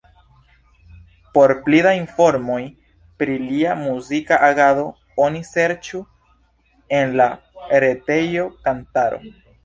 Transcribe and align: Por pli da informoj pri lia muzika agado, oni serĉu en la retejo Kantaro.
Por 1.33 1.51
pli 1.65 1.81
da 1.87 1.89
informoj 1.97 2.61
pri 3.23 3.35
lia 3.41 3.75
muzika 3.81 4.39
agado, 4.47 4.85
oni 5.25 5.41
serĉu 5.49 6.01
en 7.01 7.13
la 7.21 7.29
retejo 7.85 8.47
Kantaro. 8.69 9.21